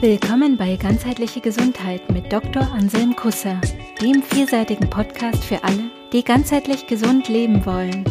Willkommen 0.00 0.58
bei 0.58 0.76
Ganzheitliche 0.76 1.40
Gesundheit 1.40 2.10
mit 2.12 2.30
Dr. 2.30 2.70
Anselm 2.70 3.16
Kusser, 3.16 3.58
dem 4.02 4.22
vielseitigen 4.22 4.90
Podcast 4.90 5.42
für 5.42 5.64
alle, 5.64 5.90
die 6.12 6.22
ganzheitlich 6.22 6.86
gesund 6.86 7.30
leben 7.30 7.64
wollen. 7.64 8.04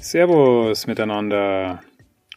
Servus 0.00 0.88
miteinander 0.88 1.82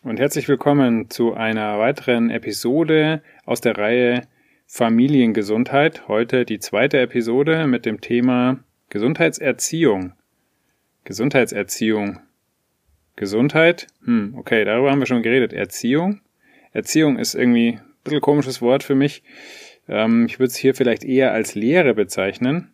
und 0.03 0.19
herzlich 0.19 0.47
willkommen 0.47 1.09
zu 1.09 1.33
einer 1.33 1.79
weiteren 1.79 2.29
Episode 2.29 3.23
aus 3.43 3.59
der 3.59 3.75
Reihe 3.75 4.27
Familiengesundheit. 4.67 6.07
Heute 6.07 6.45
die 6.45 6.59
zweite 6.59 6.99
Episode 6.99 7.65
mit 7.65 7.87
dem 7.87 7.99
Thema 7.99 8.59
Gesundheitserziehung. 8.89 10.13
Gesundheitserziehung. 11.03 12.19
Gesundheit? 13.15 13.87
Hm, 14.05 14.35
okay, 14.37 14.65
darüber 14.65 14.91
haben 14.91 14.99
wir 14.99 15.05
schon 15.05 15.23
geredet. 15.23 15.53
Erziehung? 15.53 16.21
Erziehung 16.71 17.19
ist 17.19 17.35
irgendwie 17.35 17.73
ein 17.73 17.81
bisschen 18.03 18.21
komisches 18.21 18.61
Wort 18.61 18.83
für 18.83 18.95
mich. 18.95 19.23
Ähm, 19.87 20.25
ich 20.25 20.39
würde 20.39 20.47
es 20.47 20.55
hier 20.55 20.75
vielleicht 20.75 21.03
eher 21.03 21.31
als 21.31 21.55
Lehre 21.55 21.93
bezeichnen. 21.93 22.71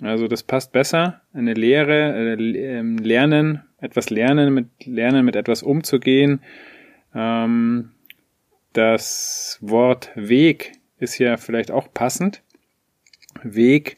Also 0.00 0.28
das 0.28 0.42
passt 0.42 0.72
besser. 0.72 1.22
Eine 1.32 1.54
Lehre, 1.54 2.36
äh, 2.36 2.78
ähm, 2.78 2.98
lernen, 2.98 3.62
etwas 3.80 4.10
lernen, 4.10 4.54
mit 4.54 4.66
lernen, 4.84 5.24
mit 5.24 5.36
etwas 5.36 5.62
umzugehen. 5.62 6.40
Ähm, 7.14 7.90
das 8.72 9.58
Wort 9.60 10.10
Weg 10.14 10.72
ist 10.98 11.18
ja 11.18 11.36
vielleicht 11.36 11.70
auch 11.70 11.92
passend. 11.92 12.42
Weg 13.42 13.96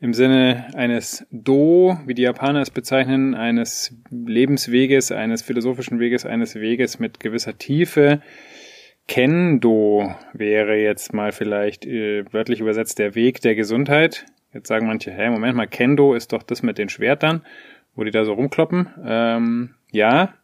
im 0.00 0.14
Sinne 0.14 0.68
eines 0.74 1.26
Do, 1.30 1.98
wie 2.06 2.14
die 2.14 2.22
Japaner 2.22 2.60
es 2.60 2.70
bezeichnen, 2.70 3.34
eines 3.34 3.96
Lebensweges, 4.10 5.10
eines 5.10 5.42
philosophischen 5.42 5.98
Weges, 5.98 6.24
eines 6.24 6.54
Weges 6.54 6.98
mit 6.98 7.18
gewisser 7.18 7.58
Tiefe. 7.58 8.22
Kendo 9.08 10.14
wäre 10.32 10.76
jetzt 10.76 11.14
mal 11.14 11.32
vielleicht 11.32 11.86
äh, 11.86 12.24
wörtlich 12.32 12.60
übersetzt 12.60 12.98
der 12.98 13.14
Weg 13.14 13.40
der 13.40 13.54
Gesundheit. 13.54 14.26
Jetzt 14.52 14.68
sagen 14.68 14.86
manche, 14.86 15.10
hä, 15.10 15.30
Moment 15.30 15.56
mal, 15.56 15.66
Kendo 15.66 16.14
ist 16.14 16.32
doch 16.32 16.42
das 16.42 16.62
mit 16.62 16.78
den 16.78 16.88
Schwertern, 16.88 17.42
wo 17.96 18.04
die 18.04 18.10
da 18.10 18.24
so 18.24 18.34
rumkloppen. 18.34 18.88
Ähm, 19.04 19.74
ja, 19.90 20.34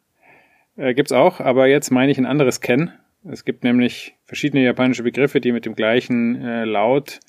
äh, 0.76 0.94
gibt's 0.94 1.12
auch, 1.12 1.40
aber 1.40 1.68
jetzt 1.68 1.90
meine 1.90 2.10
ich 2.10 2.18
ein 2.18 2.26
anderes 2.26 2.60
Ken. 2.60 2.92
Es 3.30 3.44
gibt 3.44 3.64
nämlich 3.64 4.16
verschiedene 4.26 4.64
japanische 4.64 5.02
Begriffe, 5.02 5.40
die 5.40 5.52
mit 5.52 5.64
dem 5.64 5.76
gleichen 5.76 6.42
äh, 6.42 6.64
Laut 6.64 7.20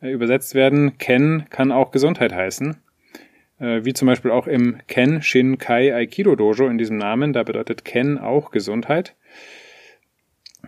übersetzt 0.00 0.54
werden. 0.54 0.98
Ken 0.98 1.46
kann 1.50 1.72
auch 1.72 1.90
Gesundheit 1.90 2.32
heißen. 2.32 2.76
Äh, 3.58 3.84
wie 3.84 3.92
zum 3.92 4.06
Beispiel 4.06 4.30
auch 4.30 4.46
im 4.46 4.78
Ken 4.86 5.22
Shin 5.22 5.58
Kai 5.58 5.94
Aikido 5.94 6.36
Dojo 6.36 6.68
in 6.68 6.78
diesem 6.78 6.98
Namen. 6.98 7.32
Da 7.32 7.42
bedeutet 7.42 7.84
Ken 7.84 8.18
auch 8.18 8.50
Gesundheit. 8.50 9.14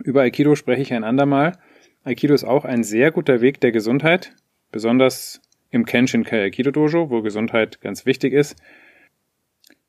Über 0.02 0.22
Aikido 0.22 0.54
spreche 0.54 0.82
ich 0.82 0.92
ein 0.92 1.04
andermal. 1.04 1.58
Aikido 2.04 2.34
ist 2.34 2.44
auch 2.44 2.64
ein 2.64 2.84
sehr 2.84 3.10
guter 3.10 3.40
Weg 3.40 3.60
der 3.60 3.72
Gesundheit, 3.72 4.32
besonders 4.72 5.42
im 5.70 5.84
Kenshin 5.84 6.24
Kai 6.24 6.44
Aikido 6.44 6.70
Dojo, 6.70 7.10
wo 7.10 7.20
Gesundheit 7.20 7.80
ganz 7.80 8.06
wichtig 8.06 8.32
ist. 8.32 8.56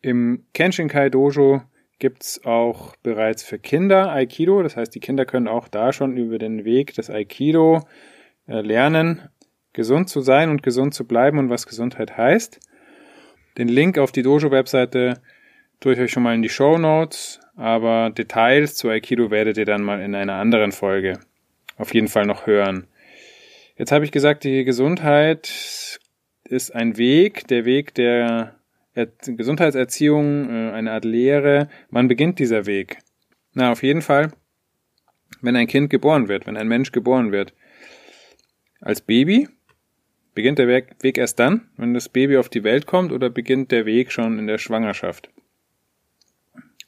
Im 0.02 0.44
Kenshin 0.54 0.90
Kai 0.90 1.10
Dojo 1.10 1.62
gibt's 2.00 2.44
auch 2.44 2.96
bereits 3.04 3.44
für 3.44 3.60
Kinder 3.60 4.12
Aikido, 4.12 4.64
das 4.64 4.76
heißt, 4.76 4.94
die 4.96 5.00
Kinder 5.00 5.26
können 5.26 5.48
auch 5.48 5.68
da 5.68 5.94
schon 5.94 6.18
über 6.18 6.40
den 6.40 6.66
Weg 6.66 6.94
des 6.96 7.10
Aikido 7.10 7.78
äh, 7.78 7.82
lernen, 8.50 9.30
gesund 9.74 10.10
zu 10.10 10.22
sein 10.22 10.50
und 10.50 10.64
gesund 10.64 10.94
zu 10.94 11.06
bleiben 11.06 11.38
und 11.38 11.50
was 11.50 11.68
Gesundheit 11.68 12.18
heißt. 12.18 12.60
Den 13.58 13.68
Link 13.68 13.98
auf 13.98 14.12
die 14.12 14.24
Dojo-Webseite 14.24 15.22
tue 15.80 15.94
ich 15.94 16.00
euch 16.00 16.12
schon 16.12 16.24
mal 16.24 16.36
in 16.36 16.42
die 16.42 16.50
Show 16.50 16.78
Notes, 16.78 17.40
aber 17.56 18.10
Details 18.10 18.76
zu 18.76 18.90
Aikido 18.90 19.32
werdet 19.32 19.58
ihr 19.58 19.66
dann 19.66 19.84
mal 19.84 20.02
in 20.02 20.16
einer 20.16 20.36
anderen 20.36 20.72
Folge 20.72 21.20
auf 21.78 21.94
jeden 21.94 22.08
Fall 22.08 22.26
noch 22.26 22.46
hören. 22.46 22.88
Jetzt 23.78 23.92
habe 23.92 24.04
ich 24.04 24.12
gesagt, 24.12 24.44
die 24.44 24.66
Gesundheit 24.66 26.00
ist 26.44 26.76
ein 26.76 26.98
Weg, 26.98 27.48
der 27.48 27.66
Weg 27.66 27.94
der 27.94 28.56
Gesundheitserziehung, 29.26 30.50
äh, 30.50 30.72
eine 30.72 30.92
Art 30.92 31.06
Lehre. 31.06 31.70
Wann 31.90 32.08
beginnt 32.08 32.40
dieser 32.40 32.66
Weg? 32.66 32.98
Na, 33.54 33.72
auf 33.72 33.84
jeden 33.84 34.02
Fall, 34.02 34.32
wenn 35.42 35.56
ein 35.56 35.68
Kind 35.68 35.90
geboren 35.90 36.28
wird, 36.28 36.48
wenn 36.48 36.58
ein 36.58 36.68
Mensch 36.68 36.92
geboren 36.92 37.32
wird. 37.32 37.54
Als 38.82 39.02
Baby 39.02 39.48
beginnt 40.34 40.60
der 40.60 40.68
Weg 40.68 41.18
erst 41.18 41.40
dann, 41.40 41.70
wenn 41.78 41.94
das 41.94 42.10
Baby 42.10 42.38
auf 42.38 42.50
die 42.50 42.64
Welt 42.64 42.86
kommt 42.86 43.12
oder 43.12 43.30
beginnt 43.30 43.72
der 43.72 43.86
Weg 43.86 44.12
schon 44.12 44.40
in 44.40 44.48
der 44.48 44.58
Schwangerschaft? 44.58 45.30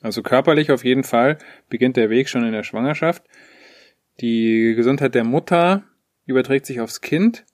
Also 0.02 0.24
körperlich 0.24 0.72
auf 0.72 0.84
jeden 0.84 1.04
Fall 1.04 1.38
beginnt 1.70 1.98
der 1.98 2.10
Weg 2.10 2.28
schon 2.28 2.46
in 2.46 2.54
der 2.54 2.64
Schwangerschaft. 2.64 3.24
Die 4.20 4.74
Gesundheit 4.76 5.16
der 5.16 5.24
Mutter 5.24 5.84
überträgt 6.26 6.66
sich 6.66 6.80
aufs 6.80 7.02
Kind. 7.02 7.46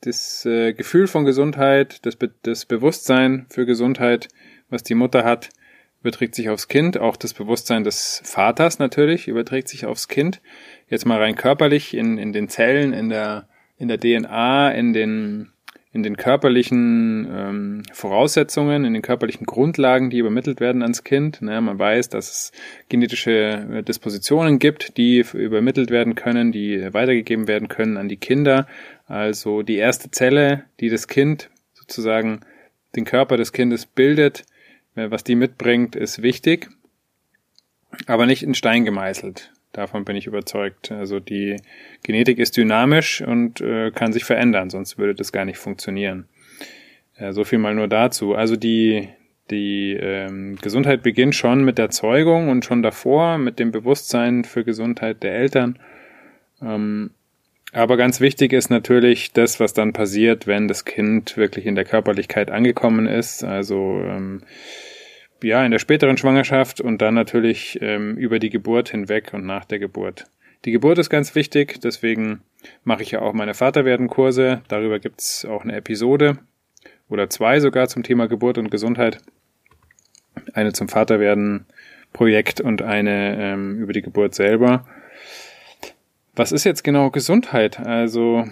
Das 0.00 0.44
äh, 0.44 0.74
Gefühl 0.74 1.06
von 1.06 1.24
Gesundheit, 1.24 2.04
das, 2.04 2.16
Be 2.16 2.30
das 2.42 2.66
Bewusstsein 2.66 3.46
für 3.48 3.64
Gesundheit, 3.64 4.28
was 4.68 4.82
die 4.82 4.94
Mutter 4.94 5.24
hat, 5.24 5.48
überträgt 6.04 6.34
sich 6.34 6.50
aufs 6.50 6.68
Kind. 6.68 6.98
Auch 6.98 7.16
das 7.16 7.32
Bewusstsein 7.32 7.82
des 7.82 8.20
Vaters 8.24 8.78
natürlich 8.78 9.26
überträgt 9.26 9.68
sich 9.68 9.86
aufs 9.86 10.06
Kind 10.06 10.42
jetzt 10.88 11.06
mal 11.06 11.18
rein 11.18 11.34
körperlich 11.34 11.94
in, 11.94 12.18
in 12.18 12.34
den 12.34 12.50
Zellen, 12.50 12.92
in 12.92 13.08
der, 13.08 13.48
in 13.78 13.88
der 13.88 13.98
DNA, 13.98 14.70
in 14.72 14.92
den, 14.92 15.52
in 15.92 16.02
den 16.02 16.18
körperlichen 16.18 17.26
ähm, 17.34 17.82
Voraussetzungen, 17.90 18.84
in 18.84 18.92
den 18.92 19.00
körperlichen 19.00 19.46
Grundlagen, 19.46 20.10
die 20.10 20.18
übermittelt 20.18 20.60
werden 20.60 20.82
ans 20.82 21.04
Kind. 21.04 21.40
Ne, 21.40 21.58
man 21.62 21.78
weiß, 21.78 22.10
dass 22.10 22.30
es 22.30 22.52
genetische 22.90 23.66
äh, 23.72 23.82
Dispositionen 23.82 24.58
gibt, 24.58 24.98
die 24.98 25.24
übermittelt 25.32 25.90
werden 25.90 26.16
können, 26.16 26.52
die 26.52 26.92
weitergegeben 26.92 27.48
werden 27.48 27.68
können 27.68 27.96
an 27.96 28.10
die 28.10 28.18
Kinder. 28.18 28.66
Also 29.06 29.62
die 29.62 29.76
erste 29.76 30.10
Zelle, 30.10 30.64
die 30.80 30.90
das 30.90 31.08
Kind 31.08 31.48
sozusagen 31.72 32.40
den 32.94 33.06
Körper 33.06 33.38
des 33.38 33.54
Kindes 33.54 33.86
bildet, 33.86 34.44
was 34.94 35.24
die 35.24 35.34
mitbringt, 35.34 35.96
ist 35.96 36.22
wichtig, 36.22 36.68
aber 38.06 38.26
nicht 38.26 38.42
in 38.42 38.54
Stein 38.54 38.84
gemeißelt. 38.84 39.52
Davon 39.72 40.04
bin 40.04 40.14
ich 40.14 40.28
überzeugt. 40.28 40.92
Also 40.92 41.18
die 41.18 41.56
Genetik 42.04 42.38
ist 42.38 42.56
dynamisch 42.56 43.22
und 43.22 43.60
äh, 43.60 43.90
kann 43.90 44.12
sich 44.12 44.24
verändern, 44.24 44.70
sonst 44.70 44.98
würde 44.98 45.14
das 45.14 45.32
gar 45.32 45.44
nicht 45.44 45.58
funktionieren. 45.58 46.28
Äh, 47.16 47.32
so 47.32 47.42
viel 47.42 47.58
mal 47.58 47.74
nur 47.74 47.88
dazu. 47.88 48.34
Also 48.34 48.54
die, 48.54 49.08
die 49.50 49.94
ähm, 49.94 50.56
Gesundheit 50.62 51.02
beginnt 51.02 51.34
schon 51.34 51.64
mit 51.64 51.78
der 51.78 51.90
Zeugung 51.90 52.50
und 52.50 52.64
schon 52.64 52.82
davor 52.82 53.36
mit 53.38 53.58
dem 53.58 53.72
Bewusstsein 53.72 54.44
für 54.44 54.62
Gesundheit 54.62 55.24
der 55.24 55.34
Eltern. 55.34 55.78
Ähm, 56.62 57.10
aber 57.74 57.96
ganz 57.96 58.20
wichtig 58.20 58.52
ist 58.52 58.70
natürlich 58.70 59.32
das, 59.32 59.58
was 59.58 59.74
dann 59.74 59.92
passiert, 59.92 60.46
wenn 60.46 60.68
das 60.68 60.84
Kind 60.84 61.36
wirklich 61.36 61.66
in 61.66 61.74
der 61.74 61.84
Körperlichkeit 61.84 62.50
angekommen 62.50 63.06
ist. 63.06 63.42
Also 63.42 64.00
ähm, 64.00 64.42
ja, 65.42 65.64
in 65.64 65.72
der 65.72 65.80
späteren 65.80 66.16
Schwangerschaft 66.16 66.80
und 66.80 67.02
dann 67.02 67.14
natürlich 67.14 67.78
ähm, 67.82 68.16
über 68.16 68.38
die 68.38 68.50
Geburt 68.50 68.90
hinweg 68.90 69.32
und 69.34 69.44
nach 69.44 69.64
der 69.64 69.80
Geburt. 69.80 70.26
Die 70.64 70.70
Geburt 70.70 70.98
ist 70.98 71.10
ganz 71.10 71.34
wichtig, 71.34 71.80
deswegen 71.82 72.42
mache 72.84 73.02
ich 73.02 73.10
ja 73.10 73.20
auch 73.20 73.34
meine 73.34 73.54
Vaterwerden-Kurse. 73.54 74.62
Darüber 74.68 74.98
gibt's 75.00 75.44
auch 75.44 75.64
eine 75.64 75.76
Episode 75.76 76.38
oder 77.08 77.28
zwei 77.28 77.60
sogar 77.60 77.88
zum 77.88 78.02
Thema 78.02 78.28
Geburt 78.28 78.56
und 78.56 78.70
Gesundheit. 78.70 79.18
Eine 80.54 80.72
zum 80.72 80.88
Vaterwerden-Projekt 80.88 82.60
und 82.60 82.82
eine 82.82 83.36
ähm, 83.38 83.78
über 83.78 83.92
die 83.92 84.02
Geburt 84.02 84.34
selber. 84.34 84.86
Was 86.36 86.50
ist 86.50 86.64
jetzt 86.64 86.82
genau 86.82 87.10
Gesundheit? 87.10 87.78
Also, 87.78 88.44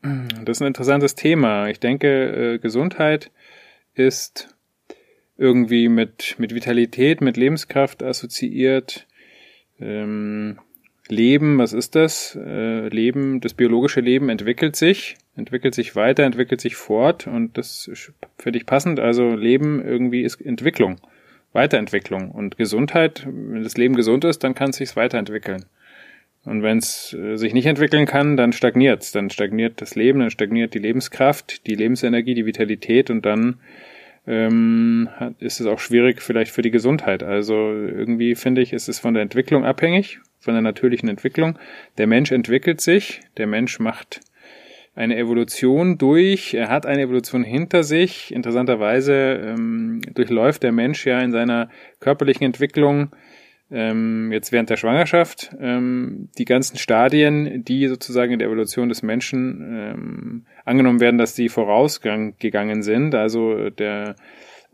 das 0.00 0.56
ist 0.56 0.62
ein 0.62 0.68
interessantes 0.68 1.14
Thema. 1.14 1.68
Ich 1.68 1.78
denke, 1.78 2.54
äh, 2.54 2.58
Gesundheit 2.58 3.30
ist 3.94 4.54
irgendwie 5.36 5.88
mit, 5.88 6.36
mit 6.38 6.54
Vitalität, 6.54 7.20
mit 7.20 7.36
Lebenskraft 7.36 8.02
assoziiert. 8.02 9.06
Ähm, 9.78 10.58
Leben, 11.08 11.58
was 11.58 11.74
ist 11.74 11.96
das? 11.96 12.34
Äh, 12.36 12.88
Leben, 12.88 13.40
das 13.40 13.54
biologische 13.54 14.00
Leben 14.00 14.30
entwickelt 14.30 14.76
sich, 14.76 15.16
entwickelt 15.36 15.74
sich 15.74 15.94
weiter, 15.94 16.22
entwickelt 16.22 16.60
sich 16.60 16.76
fort 16.76 17.26
und 17.26 17.58
das 17.58 17.88
ist 17.88 18.12
für 18.38 18.52
dich 18.52 18.64
passend. 18.64 19.00
Also 19.00 19.34
Leben 19.34 19.84
irgendwie 19.84 20.22
ist 20.22 20.40
Entwicklung, 20.40 20.96
Weiterentwicklung 21.52 22.30
und 22.30 22.56
Gesundheit. 22.56 23.26
Wenn 23.26 23.62
das 23.62 23.76
Leben 23.76 23.96
gesund 23.96 24.24
ist, 24.24 24.44
dann 24.44 24.54
kann 24.54 24.70
es 24.70 24.76
sich 24.76 24.96
weiterentwickeln. 24.96 25.66
Und 26.44 26.62
wenn 26.62 26.78
es 26.78 27.14
äh, 27.14 27.36
sich 27.36 27.54
nicht 27.54 27.66
entwickeln 27.66 28.06
kann, 28.06 28.36
dann 28.36 28.52
stagniert 28.52 29.02
es. 29.02 29.12
Dann 29.12 29.30
stagniert 29.30 29.80
das 29.80 29.94
Leben, 29.94 30.20
dann 30.20 30.30
stagniert 30.30 30.74
die 30.74 30.78
Lebenskraft, 30.78 31.66
die 31.66 31.74
Lebensenergie, 31.74 32.34
die 32.34 32.46
Vitalität 32.46 33.10
und 33.10 33.24
dann 33.24 33.60
ähm, 34.26 35.08
ist 35.38 35.60
es 35.60 35.66
auch 35.66 35.78
schwierig 35.78 36.22
vielleicht 36.22 36.52
für 36.52 36.62
die 36.62 36.70
Gesundheit. 36.70 37.22
Also 37.22 37.54
irgendwie 37.54 38.34
finde 38.34 38.60
ich, 38.60 38.72
ist 38.72 38.88
es 38.88 38.98
von 38.98 39.14
der 39.14 39.22
Entwicklung 39.22 39.64
abhängig, 39.64 40.20
von 40.38 40.54
der 40.54 40.62
natürlichen 40.62 41.08
Entwicklung. 41.08 41.58
Der 41.98 42.06
Mensch 42.06 42.32
entwickelt 42.32 42.80
sich, 42.80 43.20
der 43.36 43.46
Mensch 43.46 43.78
macht 43.78 44.20
eine 44.94 45.16
Evolution 45.16 45.96
durch, 45.96 46.54
er 46.54 46.68
hat 46.68 46.86
eine 46.86 47.02
Evolution 47.02 47.44
hinter 47.44 47.82
sich. 47.82 48.32
Interessanterweise 48.32 49.14
ähm, 49.14 50.02
durchläuft 50.14 50.62
der 50.62 50.72
Mensch 50.72 51.06
ja 51.06 51.20
in 51.20 51.32
seiner 51.32 51.70
körperlichen 51.98 52.44
Entwicklung 52.44 53.10
ähm, 53.72 54.30
jetzt 54.32 54.52
während 54.52 54.70
der 54.70 54.76
Schwangerschaft 54.76 55.50
ähm, 55.60 56.28
die 56.38 56.44
ganzen 56.44 56.76
Stadien, 56.76 57.64
die 57.64 57.88
sozusagen 57.88 58.32
in 58.32 58.38
der 58.38 58.48
Evolution 58.48 58.88
des 58.88 59.02
Menschen 59.02 59.60
ähm, 59.74 60.46
angenommen 60.64 61.00
werden, 61.00 61.18
dass 61.18 61.34
die 61.34 61.48
vorausgegangen 61.48 62.82
sind. 62.82 63.14
Also 63.14 63.70
der 63.70 64.14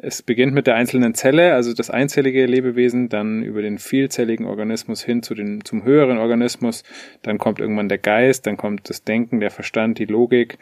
es 0.01 0.23
beginnt 0.23 0.55
mit 0.55 0.69
der 0.69 0.77
einzelnen 0.77 1.15
Zelle, 1.15 1.55
also 1.55 1.75
das 1.75 1.91
einzellige 1.91 2.47
Lebewesen, 2.47 3.09
dann 3.09 3.43
über 3.43 3.63
den 3.63 3.79
vielzelligen 3.79 4.47
Organismus 4.47 5.03
hin 5.03 5.25
zu 5.25 5.35
den, 5.35 5.65
zum 5.65 5.83
höheren 5.83 6.19
Organismus, 6.19 6.85
dann 7.23 7.39
kommt 7.39 7.59
irgendwann 7.59 7.89
der 7.89 7.99
Geist, 7.99 8.47
dann 8.47 8.57
kommt 8.57 8.89
das 8.89 9.03
Denken, 9.03 9.41
der 9.41 9.51
Verstand, 9.51 9.99
die 9.99 10.05
Logik 10.05 10.59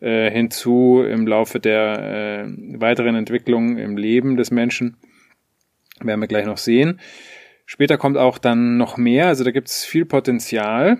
äh, 0.00 0.28
hinzu 0.28 1.04
im 1.08 1.24
Laufe 1.28 1.60
der 1.60 2.46
äh, 2.48 2.80
weiteren 2.80 3.14
Entwicklung 3.14 3.78
im 3.78 3.96
Leben 3.96 4.36
des 4.36 4.50
Menschen. 4.50 4.96
Werden 6.00 6.20
wir 6.20 6.26
gleich 6.26 6.46
noch 6.46 6.58
sehen. 6.58 6.98
Später 7.72 7.98
kommt 7.98 8.16
auch 8.16 8.38
dann 8.38 8.78
noch 8.78 8.96
mehr, 8.96 9.28
also 9.28 9.44
da 9.44 9.52
gibt 9.52 9.68
es 9.68 9.84
viel 9.84 10.04
Potenzial, 10.04 10.98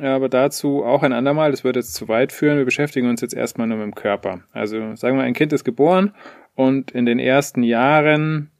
aber 0.00 0.28
dazu 0.28 0.82
auch 0.84 1.04
ein 1.04 1.12
andermal, 1.12 1.52
das 1.52 1.62
würde 1.62 1.78
jetzt 1.78 1.94
zu 1.94 2.08
weit 2.08 2.32
führen. 2.32 2.58
Wir 2.58 2.64
beschäftigen 2.64 3.08
uns 3.08 3.20
jetzt 3.20 3.34
erstmal 3.34 3.68
nur 3.68 3.76
mit 3.76 3.86
dem 3.86 3.94
Körper. 3.94 4.40
Also 4.50 4.96
sagen 4.96 5.16
wir, 5.16 5.22
ein 5.22 5.32
Kind 5.32 5.52
ist 5.52 5.62
geboren 5.62 6.12
und 6.56 6.90
in 6.90 7.06
den 7.06 7.20
ersten 7.20 7.62
Jahren, 7.62 8.50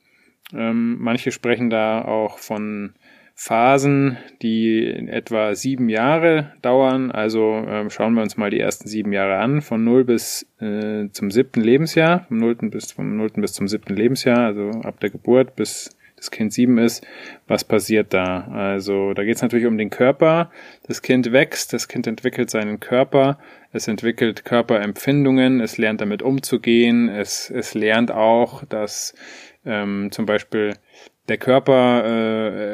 ähm, 0.55 0.99
manche 1.01 1.33
sprechen 1.33 1.69
da 1.69 2.05
auch 2.05 2.39
von 2.39 2.95
Phasen, 3.35 4.19
die 4.41 4.85
in 4.85 5.09
etwa 5.09 5.57
sieben 5.57 5.89
Jahre 5.89 6.53
dauern. 6.63 7.11
Also 7.11 7.65
ähm, 7.67 7.91
schauen 7.91 8.15
wir 8.15 8.23
uns 8.23 8.37
mal 8.37 8.51
die 8.51 8.61
ersten 8.61 8.87
sieben 8.87 9.13
Jahre 9.13 9.39
an, 9.39 9.63
von 9.63 9.83
null 9.83 10.05
bis 10.05 10.47
äh, 10.61 11.09
zum 11.11 11.33
siebten 11.33 11.63
Lebensjahr, 11.63 12.25
vom 12.29 12.37
nullten 12.37 12.71
bis 12.71 12.93
vom 12.93 13.17
nullten 13.17 13.43
bis 13.43 13.53
zum 13.53 13.67
siebten 13.67 13.97
Lebensjahr, 13.97 14.47
also 14.47 14.71
ab 14.85 15.01
der 15.01 15.11
Geburt 15.11 15.57
bis 15.57 15.91
das 16.19 16.31
Kind 16.31 16.53
sieben 16.53 16.79
ist, 16.79 17.07
was 17.47 17.65
passiert 17.65 18.13
da? 18.13 18.49
Also 18.49 19.15
da 19.15 19.25
geht 19.25 19.37
es 19.37 19.43
natürlich 19.43 19.67
um 19.67 19.79
den 19.79 19.91
Körper. 19.91 20.51
Das 20.87 21.01
Kind 21.01 21.33
wächst, 21.33 21.73
das 21.73 21.89
Kind 21.89 22.07
entwickelt 22.07 22.51
seinen 22.51 22.81
Körper, 22.81 23.39
es 23.73 23.89
entwickelt 23.89 24.45
Körperempfindungen, 24.45 25.61
es 25.61 25.79
lernt 25.79 26.01
damit 26.01 26.23
umzugehen, 26.23 27.09
es, 27.09 27.51
es 27.51 27.75
lernt 27.75 28.11
auch, 28.11 28.65
dass 28.65 29.15
ähm, 29.65 30.09
zum 30.11 30.27
Beispiel 30.27 30.75
der 31.29 31.39
Körper 31.39 32.05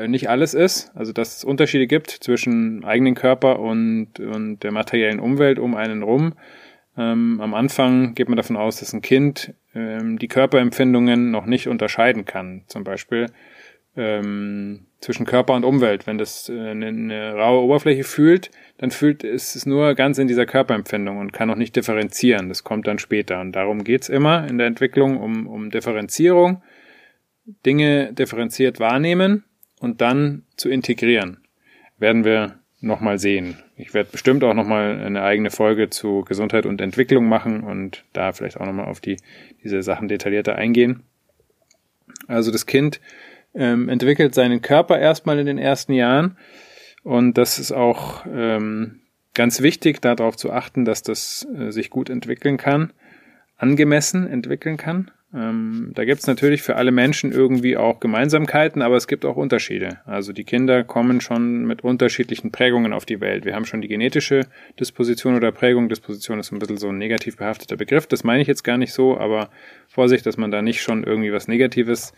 äh, 0.03 0.09
nicht 0.09 0.31
alles 0.31 0.55
ist, 0.55 0.93
also 0.95 1.13
dass 1.13 1.39
es 1.39 1.45
Unterschiede 1.45 1.87
gibt 1.87 2.11
zwischen 2.11 2.85
eigenen 2.85 3.15
Körper 3.15 3.59
und, 3.59 4.21
und 4.21 4.61
der 4.61 4.73
materiellen 4.73 5.21
Umwelt 5.21 5.59
um 5.59 5.75
einen 5.75 6.03
rum. 6.03 6.35
Ähm, 6.97 7.41
am 7.41 7.55
Anfang 7.55 8.15
geht 8.15 8.29
man 8.29 8.37
davon 8.37 8.57
aus, 8.57 8.77
dass 8.77 8.93
ein 8.93 9.03
Kind 9.03 9.55
ähm, 9.75 10.19
die 10.19 10.29
Körperempfindungen 10.29 11.31
noch 11.31 11.47
nicht 11.47 11.69
unterscheiden 11.69 12.25
kann. 12.25 12.63
Zum 12.67 12.85
Beispiel 12.85 13.27
ähm, 13.97 14.87
zwischen 15.01 15.27
Körper 15.27 15.55
und 15.55 15.65
Umwelt. 15.65 16.07
Wenn 16.07 16.19
das 16.19 16.49
äh, 16.49 16.53
eine, 16.53 16.89
eine 16.89 17.35
raue 17.35 17.65
Oberfläche 17.65 18.05
fühlt, 18.05 18.51
dann 18.79 18.91
fühlt 18.91 19.23
es 19.25 19.55
es 19.55 19.67
nur 19.67 19.95
ganz 19.95 20.19
in 20.19 20.27
dieser 20.27 20.47
Körperempfindung 20.47 21.19
und 21.19 21.33
kann 21.33 21.49
noch 21.49 21.57
nicht 21.57 21.77
differenzieren. 21.77 22.49
Das 22.49 22.65
kommt 22.65 22.87
dann 22.87 22.99
später. 22.99 23.41
Und 23.41 23.53
darum 23.53 23.85
geht's 23.85 24.09
immer 24.09 24.49
in 24.49 24.59
der 24.59 24.67
Entwicklung 24.67 25.19
um, 25.21 25.47
um 25.47 25.71
Differenzierung, 25.71 26.63
Dinge 27.67 28.13
differenziert 28.13 28.81
wahrnehmen 28.81 29.45
und 29.79 30.01
dann 30.01 30.45
zu 30.57 30.69
integrieren. 30.71 31.39
Werden 31.99 32.25
wir 32.25 32.59
nochmal 32.85 33.19
sehen. 33.19 33.59
Ich 33.77 33.95
werde 33.95 34.11
bestimmt 34.11 34.45
auch 34.45 34.55
nochmal 34.55 35.01
eine 35.01 35.23
eigene 35.23 35.51
Folge 35.51 35.91
zu 35.91 36.23
Gesundheit 36.23 36.67
und 36.67 36.81
Entwicklung 36.81 37.27
machen 37.27 37.63
und 37.63 38.05
da 38.13 38.33
vielleicht 38.33 38.61
auch 38.61 38.67
nochmal 38.67 38.87
auf 38.87 39.01
die, 39.01 39.17
diese 39.63 39.83
Sachen 39.83 40.09
detaillierter 40.09 40.57
eingehen. 40.57 41.03
Also 42.29 42.51
das 42.53 42.67
Kind 42.67 43.01
ähm, 43.55 43.89
entwickelt 43.89 44.35
seinen 44.35 44.63
Körper 44.63 44.99
erstmal 44.99 45.39
in 45.39 45.47
den 45.47 45.59
ersten 45.59 45.93
Jahren 45.93 46.37
und 47.03 47.37
das 47.39 47.59
ist 47.59 47.73
auch 47.73 48.25
ähm, 48.27 49.01
ganz 49.35 49.61
wichtig, 49.61 50.01
darauf 50.01 50.37
zu 50.37 50.53
achten, 50.53 50.85
dass 50.85 51.03
das 51.03 51.47
äh, 51.57 51.71
sich 51.71 51.91
gut 51.91 52.09
entwickeln 52.09 52.57
kann, 52.57 52.93
angemessen 53.57 54.27
entwickeln 54.27 54.77
kann. 54.77 55.11
Ähm, 55.35 55.91
da 55.95 56.05
gibt 56.05 56.21
es 56.21 56.27
natürlich 56.29 56.63
für 56.63 56.77
alle 56.77 56.93
Menschen 56.93 57.33
irgendwie 57.33 57.77
auch 57.77 57.99
Gemeinsamkeiten, 57.99 58.83
aber 58.83 58.97
es 58.97 59.09
gibt 59.09 59.25
auch 59.25 59.37
Unterschiede. 59.37 59.99
Also 60.07 60.33
die 60.33 60.45
Kinder 60.45 60.85
kommen 60.85 61.21
schon 61.21 61.67
mit 61.67 61.83
unterschiedlichen 61.83 62.53
Prägungen 62.53 62.93
auf 62.93 63.05
die 63.05 63.21
Welt. 63.21 63.45
Wir 63.45 63.55
haben 63.55 63.65
schon 63.65 63.81
die 63.81 63.89
genetische 63.89 64.47
Disposition 64.79 65.35
oder 65.35 65.51
Prägung. 65.51 65.89
Disposition 65.89 66.39
ist 66.39 66.53
ein 66.53 66.61
bisschen 66.61 66.77
so 66.77 66.89
ein 66.89 66.99
negativ 66.99 67.37
behafteter 67.37 67.77
Begriff. 67.77 68.07
Das 68.07 68.23
meine 68.23 68.43
ich 68.43 68.49
jetzt 68.49 68.63
gar 68.63 68.79
nicht 68.79 68.93
so, 68.93 69.19
aber 69.19 69.51
Vorsicht, 69.89 70.25
dass 70.25 70.37
man 70.37 70.53
da 70.53 70.63
nicht 70.63 70.83
schon 70.83 71.03
irgendwie 71.03 71.33
was 71.33 71.49
Negatives 71.49 72.13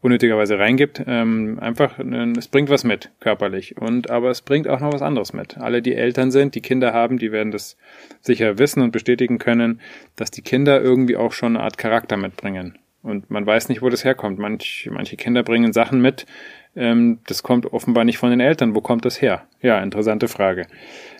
unnötigerweise 0.00 0.58
reingibt. 0.58 1.02
Ähm, 1.06 1.58
einfach, 1.60 1.98
es 1.98 2.48
bringt 2.48 2.70
was 2.70 2.84
mit, 2.84 3.10
körperlich. 3.20 3.76
Und 3.76 4.10
aber 4.10 4.30
es 4.30 4.42
bringt 4.42 4.68
auch 4.68 4.80
noch 4.80 4.92
was 4.92 5.02
anderes 5.02 5.32
mit. 5.32 5.58
Alle, 5.58 5.82
die 5.82 5.94
Eltern 5.94 6.30
sind, 6.30 6.54
die 6.54 6.60
Kinder 6.60 6.92
haben, 6.92 7.18
die 7.18 7.32
werden 7.32 7.50
das 7.50 7.76
sicher 8.20 8.58
wissen 8.58 8.82
und 8.82 8.92
bestätigen 8.92 9.38
können, 9.38 9.80
dass 10.14 10.30
die 10.30 10.42
Kinder 10.42 10.80
irgendwie 10.80 11.16
auch 11.16 11.32
schon 11.32 11.56
eine 11.56 11.64
Art 11.64 11.78
Charakter 11.78 12.16
mitbringen. 12.16 12.78
Und 13.02 13.30
man 13.30 13.46
weiß 13.46 13.68
nicht, 13.68 13.82
wo 13.82 13.88
das 13.88 14.04
herkommt. 14.04 14.38
Manch, 14.38 14.88
manche 14.92 15.16
Kinder 15.16 15.42
bringen 15.44 15.72
Sachen 15.72 16.00
mit, 16.00 16.26
ähm, 16.74 17.20
das 17.26 17.42
kommt 17.42 17.72
offenbar 17.72 18.04
nicht 18.04 18.18
von 18.18 18.30
den 18.30 18.40
Eltern. 18.40 18.74
Wo 18.74 18.80
kommt 18.80 19.04
das 19.04 19.22
her? 19.22 19.44
Ja, 19.60 19.80
interessante 19.80 20.28
Frage. 20.28 20.66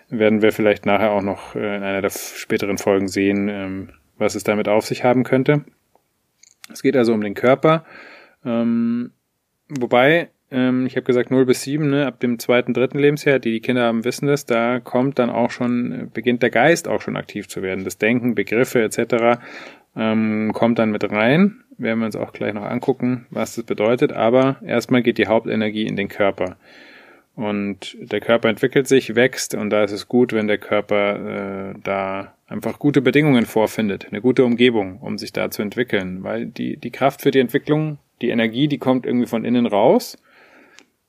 Werden 0.09 0.43
wir 0.43 0.53
vielleicht 0.53 0.85
nachher 0.85 1.11
auch 1.11 1.23
noch 1.23 1.55
äh, 1.55 1.77
in 1.77 1.83
einer 1.83 2.03
der 2.03 2.11
späteren 2.11 2.79
Folgen 2.79 3.09
sehen, 3.09 3.49
ähm, 3.49 3.91
was 4.19 4.35
es 4.35 4.45
damit 4.45 4.69
auf 4.69 4.85
sich 4.85 5.05
haben 5.05 5.25
könnte. 5.25 5.65
Es 6.73 6.83
geht 6.83 6.97
also 6.97 7.15
um 7.15 7.21
den 7.21 7.35
Körper 7.35 7.85
ähm, 8.47 9.11
wobei, 9.69 10.31
ähm, 10.51 10.87
ich 10.87 10.97
habe 10.97 11.05
gesagt 11.05 11.31
0 11.31 11.45
bis 11.45 11.63
7, 11.63 11.91
ne, 11.91 12.07
ab 12.07 12.21
dem 12.21 12.39
zweiten, 12.39 12.73
dritten 12.73 12.99
Lebensjahr, 12.99 13.39
die 13.39 13.53
die 13.53 13.61
Kinder 13.61 13.83
haben, 13.83 14.05
wissen 14.05 14.27
das, 14.27 14.47
da 14.47 14.81
kommt 14.81 15.19
dann 15.19 15.29
auch 15.29 15.51
schon, 15.51 16.11
beginnt 16.15 16.43
der 16.43 16.51
Geist 16.51 16.89
auch 16.89 17.03
schon 17.03 17.17
aktiv 17.17 17.49
zu 17.49 17.63
werden. 17.63 17.85
Das 17.85 17.99
Denken, 17.99 18.35
Begriffe 18.35 18.83
etc. 18.83 19.41
Ähm, 19.97 20.53
kommt 20.55 20.79
dann 20.79 20.91
mit 20.91 21.11
rein. 21.11 21.63
Werden 21.79 21.99
wir 21.99 22.07
uns 22.07 22.17
auch 22.17 22.33
gleich 22.33 22.55
noch 22.55 22.65
angucken, 22.65 23.27
was 23.31 23.57
das 23.57 23.65
bedeutet. 23.65 24.13
Aber 24.13 24.57
erstmal 24.65 25.03
geht 25.03 25.19
die 25.19 25.27
Hauptenergie 25.27 25.87
in 25.87 25.97
den 25.97 26.09
Körper. 26.09 26.57
Und 27.35 27.99
der 28.01 28.21
Körper 28.21 28.49
entwickelt 28.49 28.89
sich, 28.89 29.15
wächst 29.15 29.55
und 29.55 29.69
da 29.69 29.85
ist 29.85 29.93
es 29.93 30.09
gut, 30.09 30.33
wenn 30.33 30.47
der 30.47 30.57
Körper 30.57 31.73
äh, 31.73 31.75
da 31.85 32.33
einfach 32.47 32.79
gute 32.79 33.03
Bedingungen 33.03 33.45
vorfindet, 33.45 34.07
eine 34.11 34.23
gute 34.23 34.43
Umgebung, 34.43 35.01
um 35.01 35.19
sich 35.19 35.35
da 35.35 35.51
zu 35.51 35.61
entwickeln. 35.61 36.23
Weil 36.23 36.47
die, 36.47 36.79
die 36.79 36.91
Kraft 36.91 37.21
für 37.21 37.31
die 37.31 37.41
Entwicklung 37.41 37.99
die 38.23 38.31
Energie, 38.31 38.69
die 38.69 38.79
kommt 38.79 39.07
irgendwie 39.07 39.27
von 39.27 39.45
innen 39.45 39.67
raus. 39.67 40.17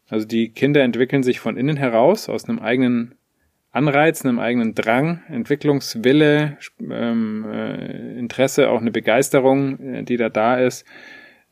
Also 0.10 0.26
die 0.26 0.50
Kinder 0.50 0.84
entwickeln 0.84 1.24
sich 1.24 1.40
von 1.40 1.58
innen 1.58 1.78
heraus, 1.78 2.30
aus 2.30 2.48
einem 2.48 2.60
eigenen 2.60 3.16
Anreiz, 3.72 4.26
einem 4.26 4.40
eigenen 4.40 4.74
Drang, 4.74 5.22
Entwicklungswille, 5.28 6.58
ähm, 6.90 7.46
äh, 7.50 8.18
Interesse, 8.18 8.70
auch 8.70 8.82
eine 8.82 8.92
Begeisterung, 8.92 9.80
äh, 9.80 10.04
die 10.04 10.18
da 10.18 10.30
da 10.30 10.58
ist. 10.58 10.86